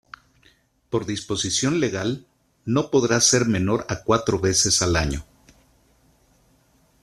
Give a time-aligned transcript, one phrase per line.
[0.89, 2.25] Por disposición legal,
[2.65, 5.27] no podrá ser menor a cuatro veces al año.